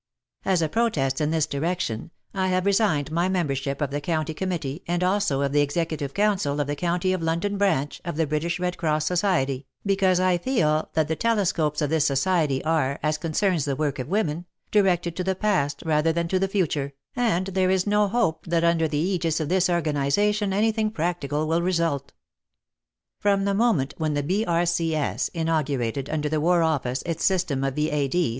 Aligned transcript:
As 0.45 0.63
a 0.63 0.67
protest 0.67 1.21
in 1.21 1.29
this 1.29 1.45
direction, 1.45 2.09
I 2.33 2.47
have 2.47 2.65
resigned 2.65 3.11
my 3.11 3.29
membership 3.29 3.81
of 3.83 3.91
the 3.91 4.01
County 4.01 4.33
Committee, 4.33 4.81
and 4.87 5.03
also 5.03 5.41
of 5.43 5.51
the 5.51 5.61
Executive 5.61 6.15
Council 6.15 6.59
of 6.59 6.65
the 6.65 6.75
County 6.75 7.13
of 7.13 7.21
London 7.21 7.55
branch, 7.55 8.01
of 8.03 8.15
the 8.17 8.25
British 8.25 8.59
Red 8.59 8.77
Cross 8.77 9.05
Society, 9.05 9.67
because 9.85 10.19
I 10.19 10.39
feel 10.39 10.89
that 10.93 11.07
the 11.07 11.15
telescopes 11.15 11.83
of 11.83 11.91
this 11.91 12.03
society 12.03 12.63
are, 12.65 12.97
as 13.03 13.19
concerns 13.19 13.65
the 13.65 13.75
work 13.75 13.99
of 13.99 14.07
women, 14.07 14.47
directed 14.71 15.15
to 15.17 15.23
the 15.23 15.35
Past 15.35 15.83
rather 15.85 16.11
than 16.11 16.27
to 16.29 16.39
the 16.39 16.47
Future, 16.47 16.93
and 17.15 17.45
there 17.49 17.69
is 17.69 17.85
no 17.85 18.07
hope 18.07 18.47
that 18.47 18.63
under 18.63 18.87
the 18.87 18.97
aegis 18.97 19.39
of 19.39 19.49
this 19.49 19.69
organization 19.69 20.51
anything 20.51 20.89
practical 20.89 21.47
will 21.47 21.61
result. 21.61 22.11
From 23.19 23.45
the 23.45 23.53
moment 23.53 23.93
when 23.99 24.15
the 24.15 24.23
B.R.C.S. 24.23 25.27
in 25.35 25.45
augurated, 25.47 26.09
under 26.11 26.27
the 26.27 26.41
War 26.41 26.63
Office, 26.63 27.03
its 27.05 27.23
system 27.23 27.63
of 27.63 27.75
V.A.D.' 27.75 28.29